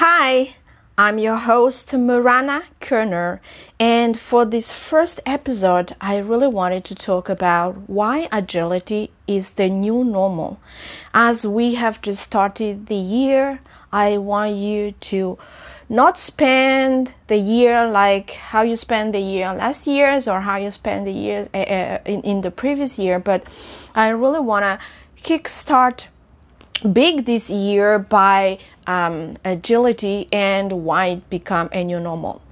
[0.00, 0.54] Hi,
[0.96, 3.40] I'm your host Marana Kerner,
[3.80, 9.68] and for this first episode, I really wanted to talk about why agility is the
[9.68, 10.60] new normal.
[11.12, 13.58] As we have just started the year,
[13.90, 15.36] I want you to
[15.88, 20.70] not spend the year like how you spent the year last year's or how you
[20.70, 23.42] spent the years uh, in, in the previous year, but
[23.96, 24.78] I really want to
[25.24, 26.06] kickstart
[26.92, 32.42] big this year by um, agility and why it become a new normal.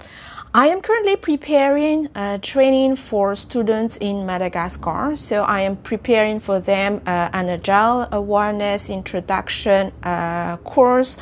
[0.54, 5.14] I am currently preparing uh, training for students in Madagascar.
[5.16, 11.18] So I am preparing for them uh, an agile awareness introduction uh, course.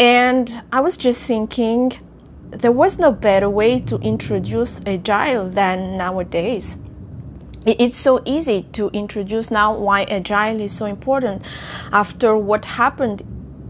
[0.00, 1.92] And I was just thinking
[2.50, 6.76] there was no better way to introduce agile than nowadays
[7.66, 11.42] it's so easy to introduce now why agile is so important
[11.92, 13.22] after what happened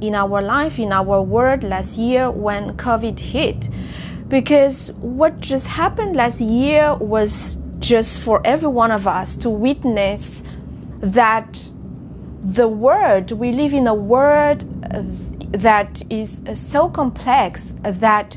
[0.02, 3.70] in our life, in our world last year when COVID hit.
[4.28, 10.42] Because what just happened last year was just for every one of us to witness
[11.00, 11.70] that
[12.42, 15.02] the world, we live in a world uh,
[15.52, 18.36] that is so complex that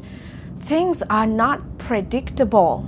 [0.60, 2.88] things are not predictable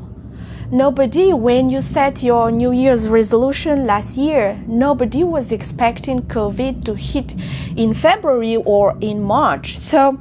[0.73, 6.95] Nobody, when you set your New Year's resolution last year, nobody was expecting COVID to
[6.95, 7.35] hit
[7.75, 9.79] in February or in March.
[9.79, 10.17] So,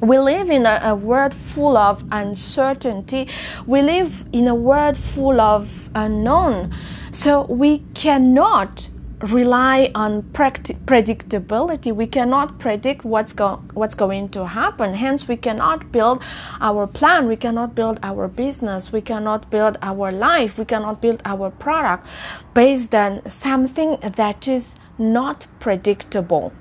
[0.00, 3.26] we live in a, a, world full of uncertainty.
[3.66, 6.72] We live in a world full of unknown.
[7.10, 8.88] So we cannot
[9.20, 11.94] rely on predictability.
[11.94, 14.94] We cannot predict what's, go- what's going to happen.
[14.94, 16.22] Hence, we cannot build
[16.60, 17.28] our plan.
[17.28, 18.92] We cannot build our business.
[18.92, 20.58] We cannot build our life.
[20.58, 22.06] We cannot build our product
[22.54, 26.52] based on something that is not predictable.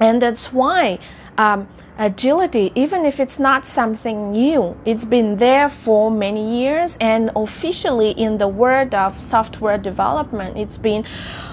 [0.00, 0.98] And that's why
[1.38, 6.96] um, agility, even if it's not something new, it's been there for many years.
[7.00, 11.04] And officially, in the world of software development, it's been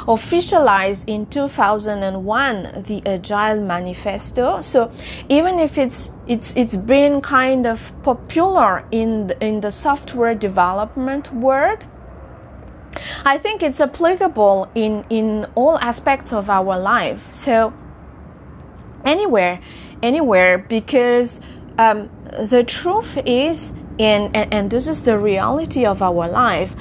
[0.07, 4.61] officialized in 2001, the Agile Manifesto.
[4.61, 4.91] So
[5.29, 11.33] even if it's it's it's been kind of popular in the, in the software development
[11.33, 11.85] world.
[13.23, 17.31] I think it's applicable in, in all aspects of our life.
[17.31, 17.71] So
[19.05, 19.61] anywhere,
[20.01, 21.41] anywhere, because
[21.77, 26.75] um, the truth is, and, and, and this is the reality of our life,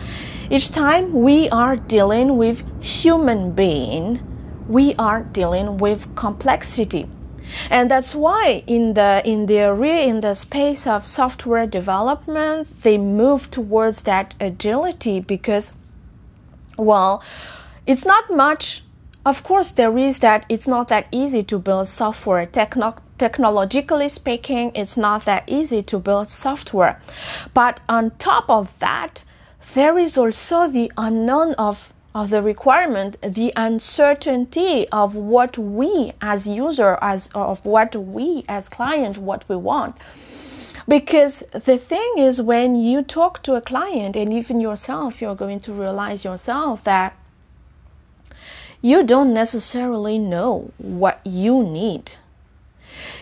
[0.51, 4.21] each time we are dealing with human being,
[4.69, 7.06] we are dealing with complexity.
[7.71, 12.99] And that's why in the in the area in the space of software development, they
[12.99, 15.73] move towards that agility because
[16.77, 17.23] well,
[17.87, 18.83] it's not much
[19.25, 22.47] of course, there is that it's not that easy to build software.
[22.47, 27.01] Techno- technologically speaking, it's not that easy to build software.
[27.53, 29.25] But on top of that,
[29.75, 36.49] there is also the unknown of of the requirement, the uncertainty of what we as
[36.49, 39.95] user, as of what we as client, what we want.
[40.89, 45.61] Because the thing is, when you talk to a client, and even yourself, you're going
[45.61, 47.15] to realize yourself that
[48.81, 52.12] you don't necessarily know what you need.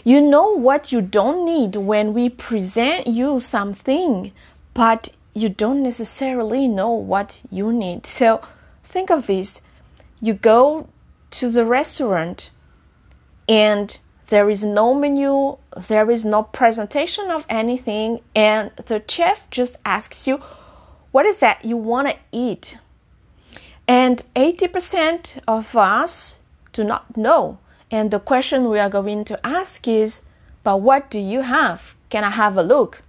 [0.05, 4.33] You know what you don't need when we present you something,
[4.75, 8.07] but you don't necessarily know what you need.
[8.07, 8.41] So
[8.85, 9.61] think of this
[10.21, 10.89] you go
[11.31, 12.51] to the restaurant
[13.49, 15.57] and there is no menu,
[15.89, 20.43] there is no presentation of anything, and the chef just asks you,
[21.13, 22.79] What is that you want to eat?
[23.89, 26.41] And 80% of us
[26.73, 27.59] do not know.
[27.91, 30.23] And the question we are going to ask is,
[30.65, 31.95] but what do you have?
[32.11, 33.03] Can I have a look?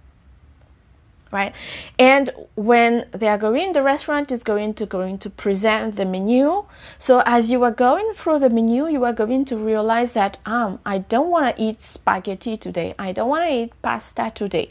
[1.30, 1.54] Right?
[1.98, 6.64] And when they are going, the restaurant is going to going to present the menu.
[6.98, 10.78] So as you are going through the menu, you are going to realize that um,
[10.86, 12.94] I don't want to eat spaghetti today.
[12.98, 14.70] I don't want to eat pasta today.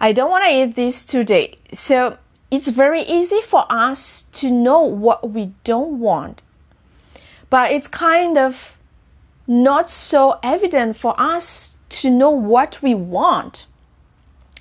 [0.00, 1.58] I don't want to eat this today.
[1.74, 2.16] So
[2.50, 6.42] it's very easy for us to know what we don't want,
[7.50, 8.76] but it's kind of
[9.46, 13.66] not so evident for us to know what we want.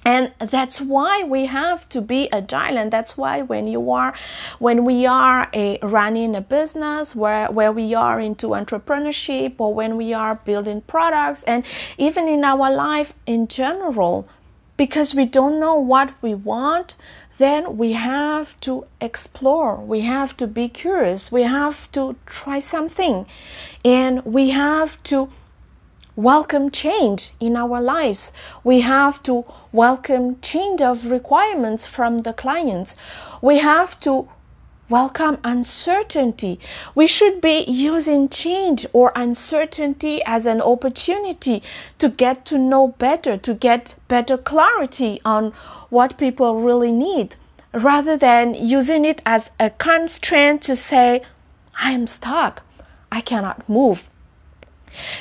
[0.08, 2.78] And that's why we have to be agile.
[2.78, 4.14] And that's why when you are,
[4.60, 9.98] when we are a, running a business, where, where we are into entrepreneurship or when
[9.98, 11.66] we are building products and
[11.98, 14.28] even in our life in general,
[14.78, 16.96] because we don't know what we want,
[17.38, 23.26] then we have to explore, we have to be curious, we have to try something,
[23.84, 25.30] and we have to
[26.16, 28.32] welcome change in our lives.
[28.64, 29.44] We have to
[29.74, 32.96] welcome change of requirements from the clients.
[33.42, 34.30] We have to
[34.88, 36.60] welcome uncertainty.
[36.94, 41.64] We should be using change or uncertainty as an opportunity
[41.98, 45.52] to get to know better, to get better clarity on
[45.90, 47.36] what people really need,
[47.74, 51.24] rather than using it as a constraint to say,
[51.80, 52.62] I am stuck,
[53.12, 54.10] I cannot move.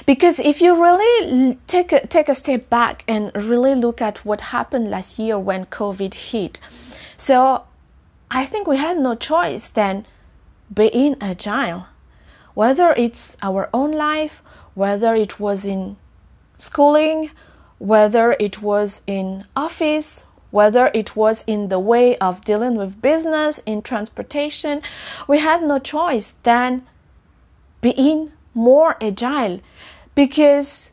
[0.07, 4.41] Because if you really take a, take a step back and really look at what
[4.41, 6.61] happened last year when COVID hit,
[7.17, 7.65] so
[8.31, 10.07] I think we had no choice than
[10.73, 11.87] being agile.
[12.55, 14.43] Whether it's our own life,
[14.75, 15.97] whether it was in
[16.59, 17.31] schooling,
[17.79, 23.59] whether it was in office, whether it was in the way of dealing with business,
[23.67, 24.83] in transportation,
[25.27, 26.87] we had no choice than
[27.81, 29.61] being more agile
[30.15, 30.93] because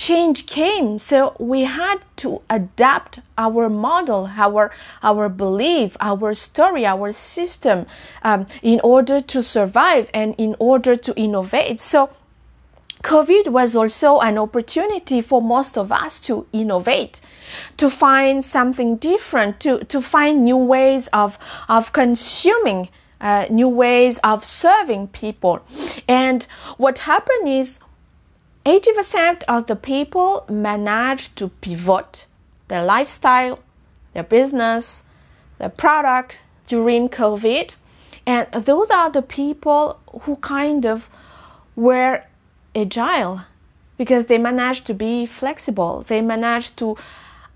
[0.00, 0.98] change came.
[0.98, 4.70] So we had to adapt our model our
[5.02, 7.84] our belief our story our system
[8.22, 11.82] um, in order to survive and in order to innovate.
[11.82, 12.08] So
[13.02, 17.20] covid was also an opportunity for most of us to innovate
[17.76, 21.38] to find something different to to find new ways of
[21.68, 22.88] of consuming
[23.20, 25.60] uh, new ways of serving people.
[26.08, 26.46] And
[26.78, 27.78] what happened is
[28.66, 32.26] 80% of the people manage to pivot
[32.68, 33.58] their lifestyle,
[34.12, 35.04] their business,
[35.58, 36.36] their product
[36.66, 37.74] during COVID.
[38.26, 41.08] And those are the people who kind of
[41.74, 42.22] were
[42.74, 43.40] agile
[43.96, 46.04] because they managed to be flexible.
[46.06, 46.96] They managed to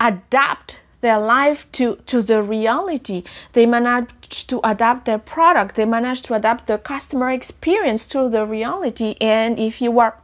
[0.00, 3.24] adapt their life to, to the reality.
[3.52, 5.76] They managed to adapt their product.
[5.76, 9.16] They managed to adapt the customer experience to the reality.
[9.20, 10.16] And if you are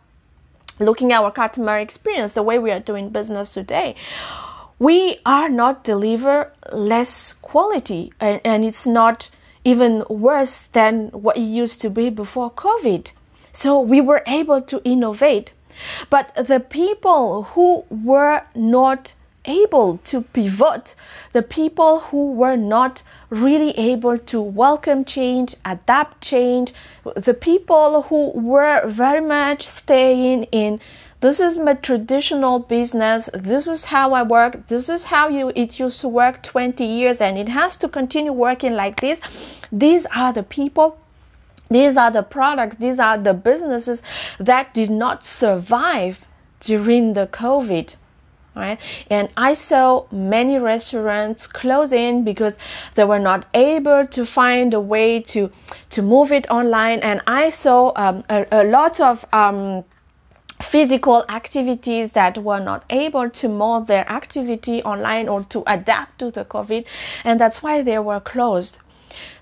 [0.81, 3.95] looking at our customer experience, the way we are doing business today,
[4.79, 9.31] we are not deliver less quality, and, and it's not
[9.63, 13.13] even worse than what it used to be before COVID.
[13.53, 15.53] So we were able to innovate.
[16.09, 19.15] But the people who were not
[19.45, 20.95] able to pivot,
[21.33, 26.73] the people who were not really able to welcome change, adapt change,
[27.17, 30.81] the people who were very much staying in
[31.21, 33.29] this is my traditional business.
[33.35, 34.69] This is how I work.
[34.69, 38.33] This is how you it used to work 20 years and it has to continue
[38.33, 39.21] working like this.
[39.71, 40.99] These are the people
[41.71, 44.03] these are the products, these are the businesses
[44.41, 46.25] that did not survive
[46.59, 47.95] during the COVID
[48.61, 48.79] right?
[49.11, 52.57] And I saw many restaurants closing because
[52.95, 55.51] they were not able to find a way to
[55.91, 57.01] to move it online.
[57.01, 59.85] And I saw um, a, a, lot of um,
[60.63, 66.31] physical activities that were not able to move their activity online or to adapt to
[66.31, 66.87] the COVID,
[67.25, 68.79] and that's why they were closed.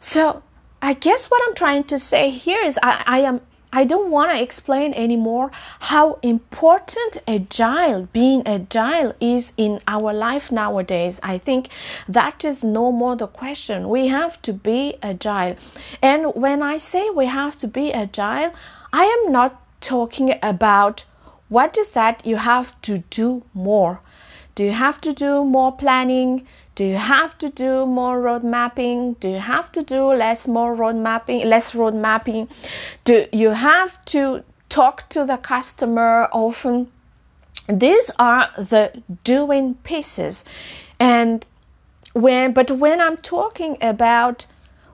[0.00, 0.42] So
[0.80, 3.40] I guess what I'm trying to say here is I, I am
[3.72, 5.50] I don't want to explain anymore
[5.80, 11.20] how important agile, being agile is in our life nowadays.
[11.22, 11.68] I think
[12.08, 13.88] that is no more the question.
[13.90, 15.56] We have to be agile.
[16.00, 18.52] And when I say we have to be agile,
[18.92, 21.04] I am not talking about
[21.48, 24.00] what is that you have to do more.
[24.54, 26.46] Do you have to do more planning?
[26.78, 29.14] Do you have to do more road mapping?
[29.14, 32.48] Do you have to do less more road mapping, less road mapping?
[33.02, 36.92] Do you have to talk to the customer often?
[37.68, 40.44] These are the doing pieces.
[41.00, 41.44] And
[42.12, 44.46] when but when I'm talking about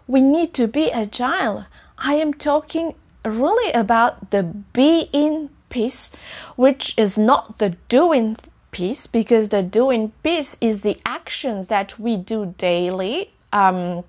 [0.06, 1.66] we need to be agile,
[1.98, 2.94] I am talking
[3.26, 6.12] really about the being piece,
[6.56, 8.38] which is not the doing
[8.74, 13.30] piece because the doing piece is the actions that we do daily.
[13.52, 14.02] Um,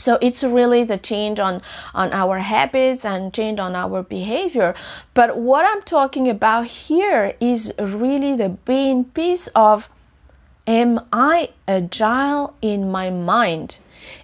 [0.00, 1.62] so it's really the change on
[1.94, 4.74] on our habits and change on our behavior
[5.12, 9.90] but what i'm talking about here is really the being piece of
[10.66, 13.78] am i agile in my mind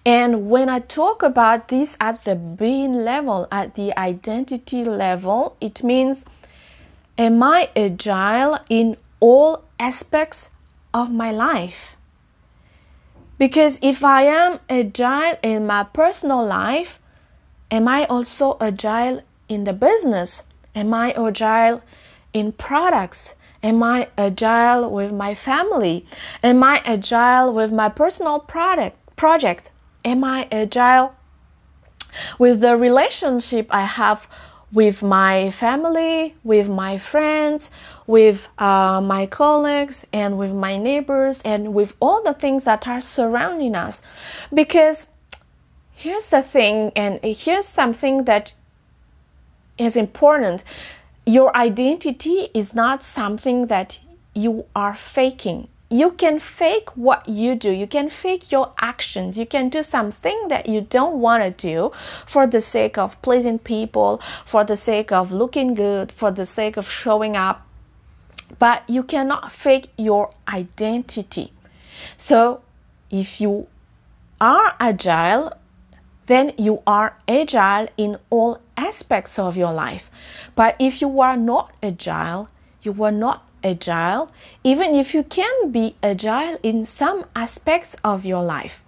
[0.04, 5.84] and when i talk about this at the being level at the identity level it
[5.84, 6.24] means
[7.18, 10.50] am i agile in all aspects
[10.92, 11.96] of my life.
[13.38, 16.98] Because if I am agile in my personal life,
[17.70, 20.44] am I also agile in the business?
[20.74, 21.82] Am I agile
[22.32, 23.34] in products?
[23.62, 26.06] Am I agile with my family?
[26.42, 29.70] Am I agile with my personal product project?
[30.04, 31.14] Am I agile
[32.38, 34.28] with the relationship I have
[34.72, 37.70] with my family, with my friends,
[38.06, 43.00] with uh, my colleagues, and with my neighbors, and with all the things that are
[43.00, 44.02] surrounding us.
[44.52, 45.06] Because
[45.92, 48.52] here's the thing, and here's something that
[49.78, 50.64] is important
[51.28, 53.98] your identity is not something that
[54.32, 57.70] you are faking you can fake what you do.
[57.70, 59.38] You can fake your actions.
[59.38, 61.92] You can do something that you don't want to do
[62.26, 66.76] for the sake of pleasing people, for the sake of looking good, for the sake
[66.76, 67.66] of showing up.
[68.58, 71.52] But you cannot fake your identity.
[72.16, 72.62] So
[73.10, 73.68] if you
[74.40, 75.52] are agile,
[76.26, 80.10] then you are agile in all aspects of your life.
[80.56, 82.48] But if you are not agile,
[82.82, 84.30] you are not agile,
[84.62, 88.80] even if you can be agile in some aspects of your life.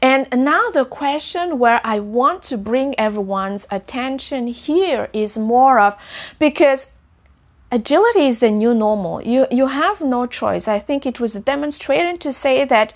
[0.00, 5.96] And now, the question where I want to bring everyone's attention here is more of
[6.38, 6.88] because
[7.70, 9.22] agility is the new normal.
[9.22, 10.68] You, you have no choice.
[10.68, 12.94] I think it was demonstrated to say that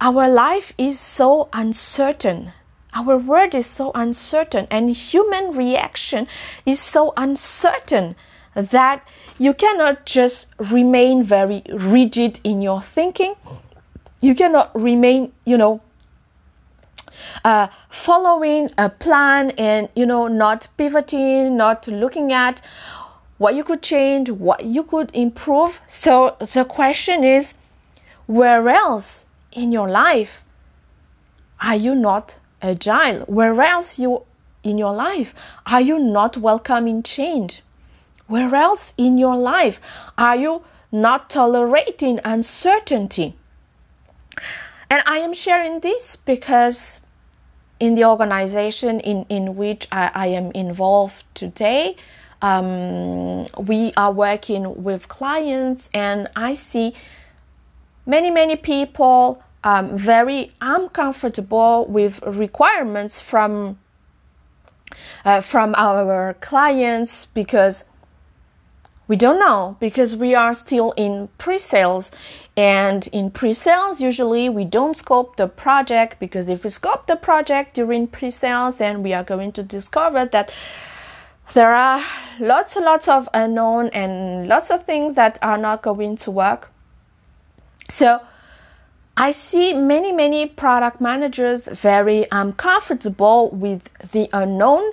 [0.00, 2.52] our life is so uncertain.
[2.94, 6.26] Our world is so uncertain, and human reaction
[6.66, 8.16] is so uncertain
[8.54, 9.06] that
[9.38, 13.34] you cannot just remain very rigid in your thinking.
[14.20, 15.80] You cannot remain, you know,
[17.44, 22.60] uh, following a plan and, you know, not pivoting, not looking at
[23.38, 25.80] what you could change, what you could improve.
[25.88, 27.54] So the question is
[28.26, 30.42] where else in your life
[31.60, 33.20] are you not agile?
[33.20, 34.22] Where else you
[34.62, 35.34] in your life
[35.66, 37.62] are you not welcoming change?
[38.26, 39.80] Where else in your life
[40.16, 43.36] are you not tolerating uncertainty?
[44.90, 47.00] And I am sharing this because
[47.80, 51.96] in the organization in, in which I, I am involved today,
[52.42, 56.92] um, we are working with clients, and I see
[58.04, 63.78] many, many people um, very uncomfortable with requirements from
[65.24, 67.84] uh, from our clients because
[69.12, 72.10] we don't know because we are still in pre-sales.
[72.56, 77.74] And in pre-sales usually we don't scope the project because if we scope the project
[77.74, 80.54] during pre-sales then we are going to discover that
[81.52, 82.02] there are
[82.40, 86.70] lots and lots of unknown and lots of things that are not going to work.
[87.90, 88.18] So
[89.14, 94.84] I see many, many product managers very um, uncomfortable with the unknown.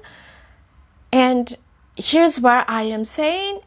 [1.09, 1.55] And
[1.95, 3.61] here's where I am saying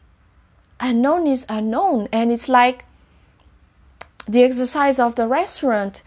[0.83, 2.85] unknown is unknown and it's like
[4.29, 6.03] the exercise of the restaurant.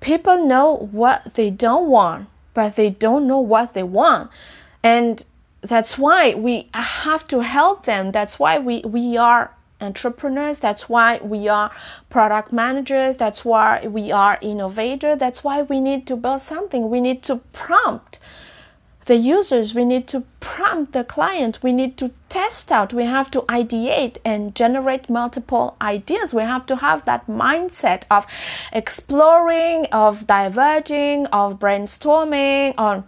[0.00, 4.30] People know what they don't want but they don't know what they want.
[4.82, 5.24] And
[5.62, 8.12] that's why we have to help them.
[8.12, 10.58] That's why we we are entrepreneurs.
[10.58, 11.70] That's why we are
[12.08, 13.16] product managers.
[13.16, 16.90] That's why we are innovators that's why we need to build something.
[16.90, 18.18] We need to prompt
[19.06, 23.30] the users, we need to prompt the client, we need to test out, we have
[23.32, 26.32] to ideate and generate multiple ideas.
[26.34, 28.26] We have to have that mindset of
[28.72, 33.04] exploring, of diverging, of brainstorming, on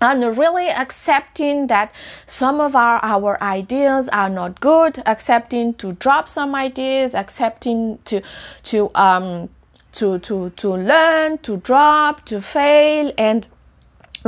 [0.00, 1.92] and really accepting that
[2.26, 8.22] some of our, our ideas are not good, accepting to drop some ideas, accepting to
[8.62, 9.48] to um
[9.92, 13.48] to to to learn, to drop, to fail and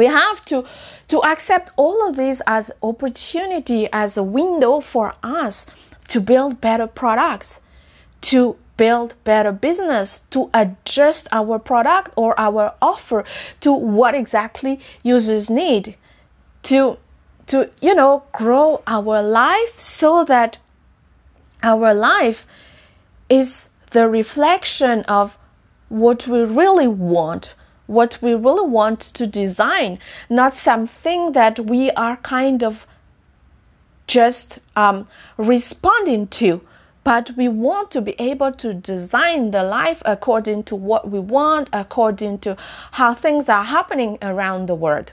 [0.01, 0.65] we have to
[1.09, 5.67] to accept all of this as opportunity as a window for us
[6.09, 7.61] to build better products
[8.23, 13.25] to build better business to adjust our product or our offer
[13.61, 15.85] to what exactly users need
[16.63, 16.97] to
[17.47, 20.57] to you know grow our life so that
[21.63, 22.47] our life
[23.29, 25.37] is the reflection of
[25.91, 27.55] what we really want
[27.91, 32.87] what we really want to design, not something that we are kind of
[34.07, 36.61] just um, responding to.
[37.03, 41.69] But we want to be able to design the life according to what we want,
[41.73, 42.57] according to
[42.93, 45.13] how things are happening around the world.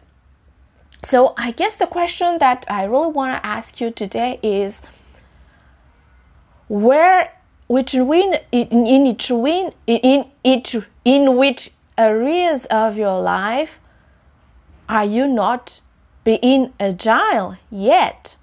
[1.04, 4.82] So, I guess the question that I really want to ask you today is
[6.68, 7.32] where
[7.68, 13.80] which win in, each win in each in which areas of your life
[14.90, 15.82] are you not
[16.24, 18.36] being agile yet?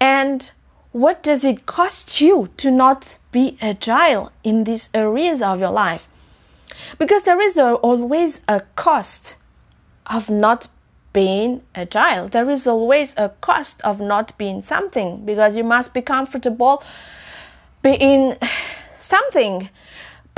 [0.00, 0.50] And
[0.92, 6.08] what does it cost you to not be agile in these areas of your life?
[6.98, 9.36] Because there is always a cost
[10.06, 10.68] of not
[11.12, 12.28] being agile.
[12.28, 16.82] There is always a cost of not being something because you must be comfortable
[17.82, 18.36] being
[18.98, 19.68] something.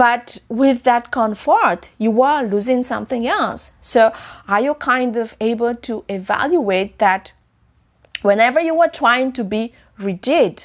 [0.01, 3.71] But with that comfort, you are losing something else.
[3.83, 4.15] So,
[4.49, 7.33] are you kind of able to evaluate that
[8.23, 10.65] whenever you are trying to be rigid,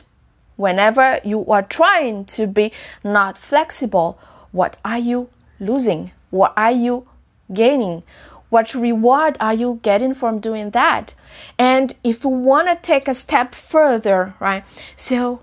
[0.55, 2.71] whenever you are trying to be
[3.03, 4.17] not flexible,
[4.53, 5.27] what are you
[5.59, 6.11] losing?
[6.29, 7.05] What are you
[7.51, 8.03] gaining?
[8.47, 11.13] What reward are you getting from doing that?
[11.59, 14.63] And if you want to take a step further, right?
[14.95, 15.41] So,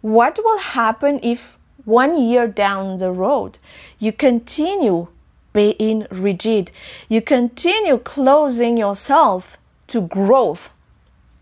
[0.00, 3.58] what will happen if one year down the road
[3.98, 5.08] you continue
[5.52, 6.70] being rigid?
[7.08, 9.56] You continue closing yourself
[9.88, 10.70] to growth.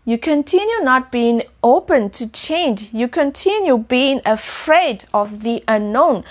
[0.03, 2.89] You continue not being open to change.
[2.91, 6.23] You continue being afraid of the unknown.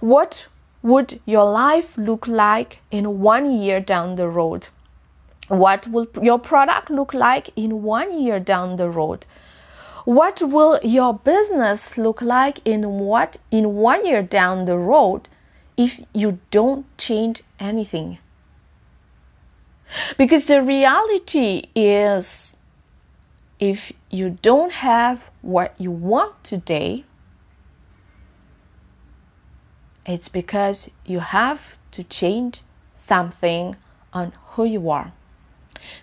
[0.00, 0.46] What
[0.82, 4.68] would your life look like in one year down the road?
[5.48, 9.24] What will your product look like in one year down the road?
[10.04, 15.28] What will your business look like in what in one year down the road
[15.78, 18.18] if you don't change anything?
[20.18, 22.54] Because the reality is
[23.58, 27.04] if you don't have what you want today,
[30.04, 32.60] it's because you have to change
[32.94, 33.76] something
[34.12, 35.12] on who you are.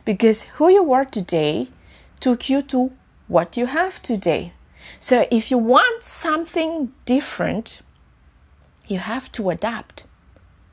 [0.05, 1.67] Because who you are today
[2.20, 2.91] took you to
[3.32, 4.52] what you have today.
[5.00, 7.82] So if you want something different,
[8.88, 10.04] you have to adapt.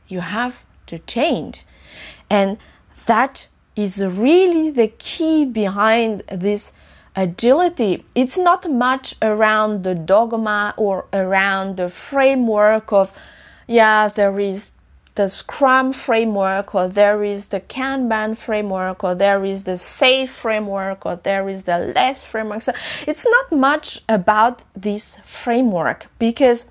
[0.09, 1.65] You have to change.
[2.29, 2.59] And
[3.07, 3.47] that
[3.77, 6.73] is really the key behind this
[7.15, 8.05] agility.
[8.17, 13.17] It's not much around the dogma or around the framework of,
[13.69, 14.71] yeah, there is
[15.19, 21.05] the Scrum framework, or there is the Kanban framework, or there is the SAFe framework,
[21.05, 22.63] or there is the LESS framework.
[22.63, 22.73] So
[23.07, 26.67] it's not much about this framework because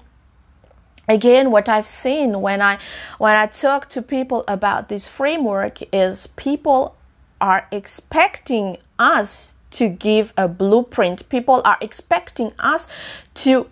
[1.10, 2.78] again what i've seen when i
[3.18, 6.98] when i talk to people about this framework is people
[7.40, 11.28] are expecting us to give a blueprint.
[11.30, 12.88] People are expecting us
[13.36, 13.70] to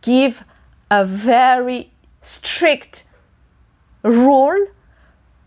[0.00, 0.44] give
[0.90, 1.90] a very
[2.22, 3.04] strict
[4.04, 4.66] rule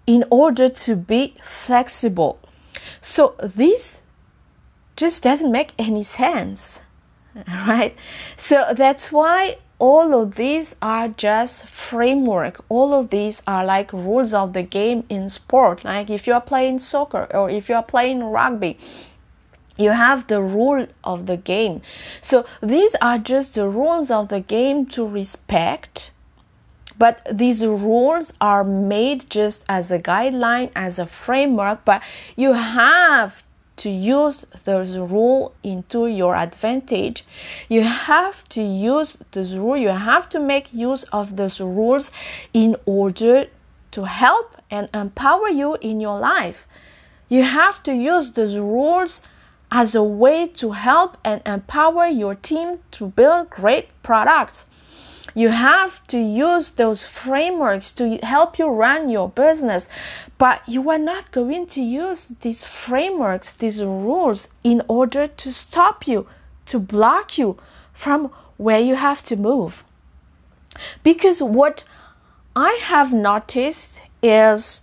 [0.06, 2.40] in order to be flexible.
[3.02, 4.02] So this
[4.96, 6.82] just doesn't make any sense,
[7.48, 7.96] right?
[8.36, 14.34] So that's why all of these are just framework all of these are like rules
[14.34, 17.84] of the game in sport like if you are playing soccer or if you are
[17.84, 18.76] playing rugby
[19.78, 21.82] you have the rule of the game.
[22.22, 26.12] So these are just the rules of the game to respect.
[26.98, 32.02] But these rules are made just as a guideline, as a framework, but
[32.36, 33.44] you have
[33.78, 37.24] to use those rule into your advantage.
[37.70, 42.10] You have to use this rule, you have to make use of those rules
[42.54, 43.48] in order
[43.92, 46.68] to help and empower you in your life.
[47.30, 49.22] You have to use those rules
[49.72, 54.66] as a way to help and empower your team to build great products.
[55.38, 59.88] You have to use those frameworks to help you run your business,
[60.40, 66.08] but you are not going to use these frameworks, these rules, in order to stop
[66.08, 66.26] you,
[66.66, 67.60] to block you
[67.94, 69.84] from where you have to move.
[71.04, 71.84] Because what
[72.56, 74.82] I have noticed is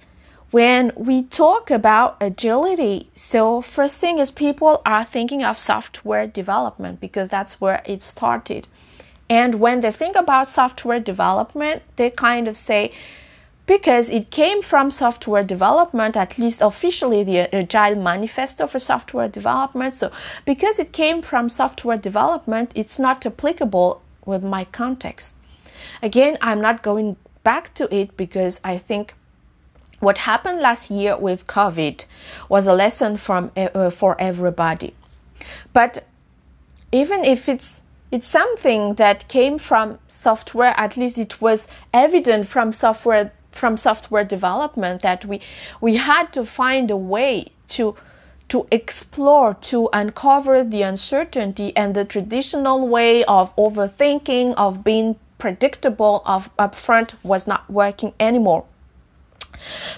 [0.52, 7.00] when we talk about agility, so first thing is people are thinking of software development
[7.00, 8.68] because that's where it started.
[9.34, 12.92] And when they think about software development, they kind of say,
[13.66, 19.92] because it came from software development, at least officially the Agile Manifesto for Software Development.
[19.92, 20.12] So,
[20.44, 25.32] because it came from software development, it's not applicable with my context.
[26.00, 29.14] Again, I'm not going back to it because I think
[29.98, 32.04] what happened last year with COVID
[32.48, 34.94] was a lesson from uh, for everybody.
[35.72, 36.04] But
[36.92, 37.80] even if it's
[38.14, 44.24] it's something that came from software, at least it was evident from software from software
[44.24, 45.40] development that we
[45.80, 47.96] we had to find a way to
[48.48, 56.22] to explore, to uncover the uncertainty and the traditional way of overthinking, of being predictable,
[56.24, 58.64] of upfront was not working anymore.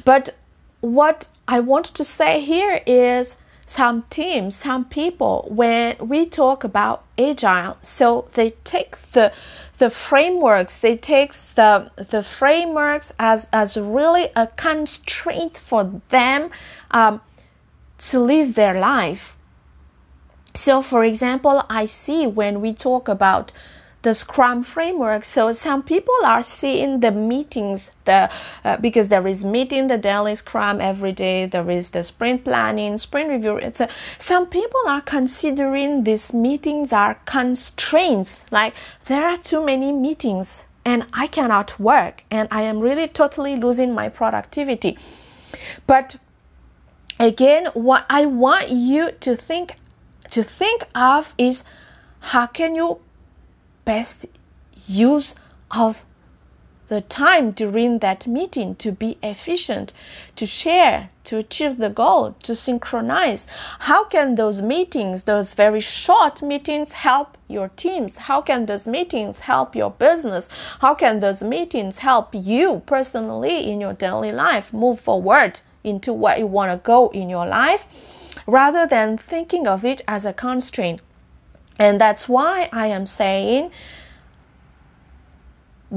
[0.07, 0.35] But
[0.81, 7.05] what I want to say here is some teams, some people, when we talk about
[7.19, 9.33] agile, so they take the
[9.79, 16.51] the frameworks, they take the the frameworks as as really a constraint for them
[16.93, 17.21] um,
[17.99, 19.37] to live their life.
[20.55, 23.53] So, for example, I see when we talk about
[24.07, 25.25] the Scrum framework.
[25.25, 28.31] So some people are seeing the meetings, the
[28.65, 31.47] uh, because there is meeting the daily Scrum every day.
[31.47, 33.57] There is the sprint planning, sprint review.
[33.57, 38.45] It's a, some people are considering these meetings are constraints.
[38.53, 38.75] Like
[39.07, 43.93] there are too many meetings and I cannot work and I am really totally losing
[43.93, 44.97] my productivity.
[45.89, 46.15] But
[47.19, 49.75] again, what I want you to think
[50.31, 51.65] to think of is
[52.21, 53.01] how can you
[53.87, 54.27] best
[54.87, 55.35] use
[55.71, 56.05] of
[56.89, 59.93] the time during that meeting to be efficient,
[60.37, 63.47] to share, to achieve the goal, to synchronize.
[63.81, 68.17] How can those meetings, those very short meetings, help your teams?
[68.17, 70.49] How can those meetings help your business?
[70.81, 76.39] How can those meetings help you personally in your daily life move forward into what
[76.39, 77.85] you want to go in your life
[78.47, 81.01] rather than thinking of it as a constraint?
[81.79, 83.71] And that's why I am saying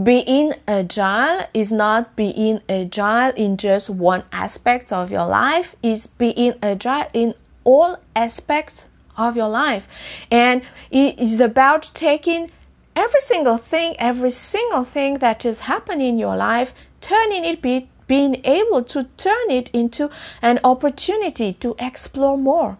[0.03, 6.53] being agile is not being agile in just one aspect of your life, is being
[6.61, 8.87] agile in all aspects
[9.17, 9.87] of your life.
[10.29, 10.61] And
[10.91, 12.51] it is about taking
[12.95, 17.89] every single thing, every single thing that is happening in your life, turning it be
[18.07, 20.09] being able to turn it into
[20.41, 22.77] an opportunity to explore more,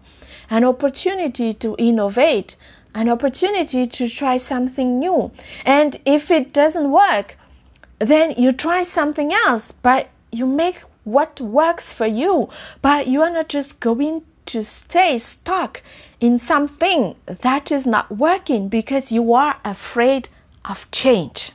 [0.48, 2.56] an opportunity to innovate,
[2.94, 5.30] an opportunity to try something new.
[5.64, 7.36] And if it doesn't work,
[7.98, 12.48] then you try something else, but you make what works for you.
[12.82, 15.82] But you are not just going to stay stuck
[16.18, 20.28] in something that is not working because you are afraid
[20.64, 21.52] of change.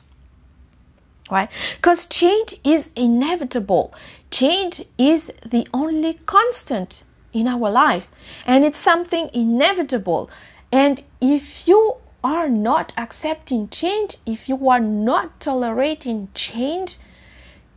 [1.30, 1.50] Right?
[1.78, 3.94] Because change is inevitable.
[4.30, 8.08] Change is the only constant in our life,
[8.46, 10.30] and it's something inevitable
[10.76, 16.98] and if you are not accepting change, if you are not tolerating change,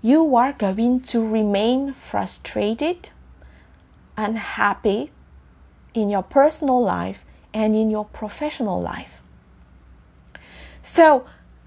[0.03, 3.11] you are going to remain frustrated,
[4.17, 5.13] unhappy
[5.95, 9.23] in your personal life and in your professional life.
[10.83, 11.25] So,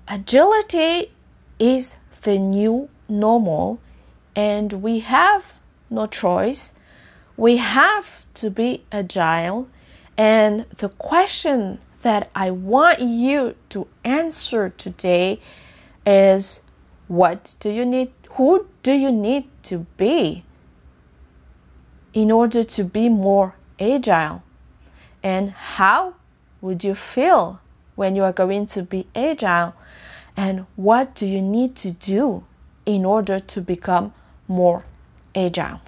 [0.10, 1.14] agility
[1.60, 3.80] is the new normal,
[4.36, 5.46] and we have
[5.90, 6.74] no choice.
[7.38, 9.70] We have to be agile
[10.22, 15.40] and the question that I want you to answer today
[16.06, 16.62] is
[17.08, 18.12] what do you need?
[18.34, 20.44] Who do you need to be
[22.14, 24.44] in order to be more agile?
[25.24, 26.14] And how
[26.62, 27.60] would you feel
[27.96, 29.74] when you are going to be agile?
[30.38, 32.44] And what do you need to do
[32.86, 34.14] in order to become
[34.48, 34.86] more
[35.34, 35.82] agile?